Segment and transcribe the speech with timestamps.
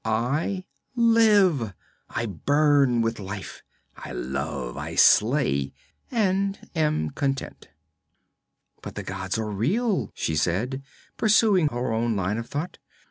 [0.03, 0.63] I
[0.95, 1.75] live,
[2.09, 3.61] I burn with life,
[3.95, 5.75] I love, I slay,
[6.09, 7.67] and am content.'
[8.81, 10.81] 'But the gods are real,' she said,
[11.17, 12.79] pursuing her own line of thought.